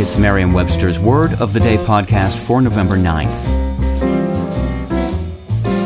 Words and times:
It's 0.00 0.16
Merriam-Webster's 0.16 0.96
Word 0.96 1.32
of 1.40 1.52
the 1.52 1.58
Day 1.58 1.76
podcast 1.76 2.36
for 2.46 2.62
November 2.62 2.96
9th. 2.96 3.42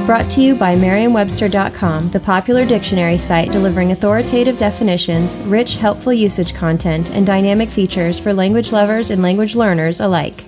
Brought 0.04 0.30
to 0.32 0.42
you 0.42 0.54
by 0.54 0.76
Merriam-Webster.com, 0.76 2.10
the 2.10 2.20
popular 2.20 2.66
dictionary 2.66 3.16
site 3.16 3.50
delivering 3.52 3.92
authoritative 3.92 4.58
definitions, 4.58 5.38
rich, 5.46 5.76
helpful 5.76 6.12
usage 6.12 6.52
content, 6.52 7.10
and 7.12 7.26
dynamic 7.26 7.70
features 7.70 8.20
for 8.20 8.34
language 8.34 8.70
lovers 8.70 9.08
and 9.08 9.22
language 9.22 9.56
learners 9.56 9.98
alike. 9.98 10.44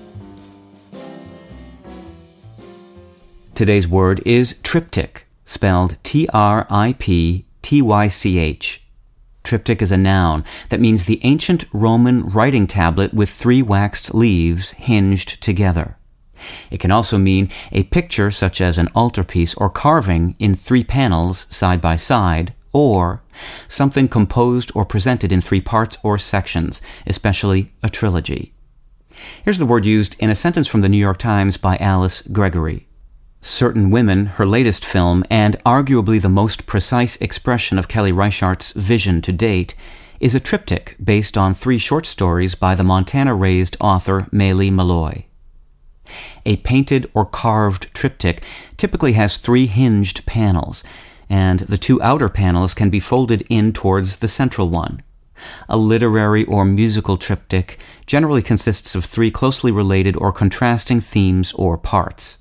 Today's 3.54 3.88
word 3.88 4.20
is 4.26 4.60
triptych, 4.60 5.26
spelled 5.46 5.96
T 6.02 6.28
R 6.34 6.66
I 6.68 6.96
P 6.98 7.46
T 7.62 7.80
Y 7.80 8.08
C 8.08 8.38
H. 8.38 8.83
Triptych 9.44 9.82
is 9.82 9.92
a 9.92 9.96
noun 9.96 10.42
that 10.70 10.80
means 10.80 11.04
the 11.04 11.20
ancient 11.22 11.66
Roman 11.72 12.28
writing 12.28 12.66
tablet 12.66 13.12
with 13.12 13.30
three 13.30 13.62
waxed 13.62 14.14
leaves 14.14 14.70
hinged 14.72 15.42
together. 15.42 15.96
It 16.70 16.80
can 16.80 16.90
also 16.90 17.18
mean 17.18 17.50
a 17.70 17.84
picture 17.84 18.30
such 18.30 18.60
as 18.60 18.78
an 18.78 18.88
altarpiece 18.96 19.54
or 19.54 19.70
carving 19.70 20.34
in 20.38 20.54
three 20.54 20.82
panels 20.82 21.46
side 21.54 21.80
by 21.80 21.96
side, 21.96 22.54
or 22.72 23.22
something 23.68 24.08
composed 24.08 24.72
or 24.74 24.84
presented 24.84 25.30
in 25.30 25.40
three 25.40 25.60
parts 25.60 25.96
or 26.02 26.18
sections, 26.18 26.82
especially 27.06 27.72
a 27.82 27.88
trilogy. 27.88 28.52
Here's 29.44 29.58
the 29.58 29.66
word 29.66 29.84
used 29.84 30.16
in 30.18 30.28
a 30.28 30.34
sentence 30.34 30.66
from 30.66 30.80
the 30.80 30.88
New 30.88 30.98
York 30.98 31.18
Times 31.18 31.56
by 31.56 31.76
Alice 31.76 32.22
Gregory. 32.22 32.88
Certain 33.46 33.90
Women, 33.90 34.24
her 34.24 34.46
latest 34.46 34.86
film, 34.86 35.22
and 35.28 35.58
arguably 35.66 36.18
the 36.18 36.30
most 36.30 36.64
precise 36.64 37.16
expression 37.16 37.78
of 37.78 37.88
Kelly 37.88 38.10
Reichardt's 38.10 38.72
vision 38.72 39.20
to 39.20 39.32
date, 39.32 39.74
is 40.18 40.34
a 40.34 40.40
triptych 40.40 40.96
based 41.04 41.36
on 41.36 41.52
three 41.52 41.76
short 41.76 42.06
stories 42.06 42.54
by 42.54 42.74
the 42.74 42.82
Montana 42.82 43.34
raised 43.34 43.76
author 43.80 44.28
Maile 44.32 44.70
Meloy. 44.70 45.24
A 46.46 46.56
painted 46.56 47.10
or 47.12 47.26
carved 47.26 47.92
triptych 47.92 48.42
typically 48.78 49.12
has 49.12 49.36
three 49.36 49.66
hinged 49.66 50.24
panels, 50.24 50.82
and 51.28 51.60
the 51.60 51.76
two 51.76 52.00
outer 52.00 52.30
panels 52.30 52.72
can 52.72 52.88
be 52.88 52.98
folded 52.98 53.44
in 53.50 53.74
towards 53.74 54.16
the 54.16 54.28
central 54.28 54.70
one. 54.70 55.02
A 55.68 55.76
literary 55.76 56.46
or 56.46 56.64
musical 56.64 57.18
triptych 57.18 57.78
generally 58.06 58.40
consists 58.40 58.94
of 58.94 59.04
three 59.04 59.30
closely 59.30 59.70
related 59.70 60.16
or 60.16 60.32
contrasting 60.32 61.02
themes 61.02 61.52
or 61.52 61.76
parts. 61.76 62.38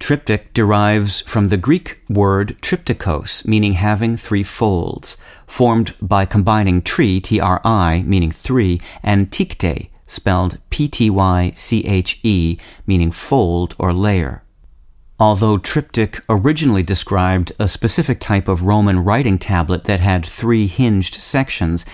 Triptych 0.00 0.54
derives 0.54 1.20
from 1.20 1.48
the 1.48 1.58
Greek 1.58 2.00
word 2.08 2.56
triptychos, 2.62 3.46
meaning 3.46 3.74
having 3.74 4.16
three 4.16 4.42
folds, 4.42 5.18
formed 5.46 5.94
by 6.00 6.24
combining 6.24 6.80
tri, 6.80 7.20
T-R-I, 7.22 8.02
meaning 8.06 8.30
three, 8.30 8.80
and 9.02 9.30
ptychē, 9.30 9.90
spelled 10.06 10.58
P-T-Y-C-H-E, 10.70 12.58
meaning 12.86 13.10
fold 13.12 13.76
or 13.78 13.92
layer. 13.92 14.42
Although 15.20 15.58
triptych 15.58 16.24
originally 16.30 16.82
described 16.82 17.52
a 17.58 17.68
specific 17.68 18.20
type 18.20 18.48
of 18.48 18.64
Roman 18.64 19.04
writing 19.04 19.38
tablet 19.38 19.84
that 19.84 20.00
had 20.00 20.24
three 20.24 20.66
hinged 20.66 21.14
sections, 21.14 21.84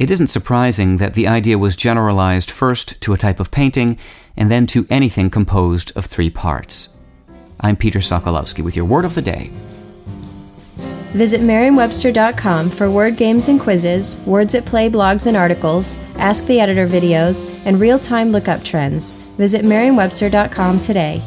it 0.00 0.10
isn't 0.10 0.28
surprising 0.28 0.96
that 0.96 1.14
the 1.14 1.28
idea 1.28 1.58
was 1.58 1.76
generalized 1.76 2.50
first 2.50 3.00
to 3.02 3.14
a 3.14 3.18
type 3.18 3.38
of 3.38 3.52
painting 3.52 3.98
and 4.36 4.50
then 4.50 4.66
to 4.66 4.84
anything 4.90 5.30
composed 5.30 5.96
of 5.96 6.04
three 6.04 6.28
parts. 6.28 6.95
I'm 7.60 7.76
Peter 7.76 8.00
Sokolowski 8.00 8.62
with 8.62 8.76
your 8.76 8.84
word 8.84 9.04
of 9.04 9.14
the 9.14 9.22
day. 9.22 9.50
Visit 11.12 11.40
Merriam-Webster.com 11.40 12.70
for 12.70 12.90
word 12.90 13.16
games 13.16 13.48
and 13.48 13.58
quizzes, 13.58 14.22
words 14.26 14.54
at 14.54 14.66
play 14.66 14.90
blogs 14.90 15.26
and 15.26 15.36
articles, 15.36 15.98
Ask 16.16 16.46
the 16.46 16.60
Editor 16.60 16.86
videos, 16.86 17.48
and 17.64 17.80
real-time 17.80 18.30
lookup 18.30 18.62
trends. 18.62 19.14
Visit 19.38 19.64
Merriam-Webster.com 19.64 20.80
today. 20.80 21.22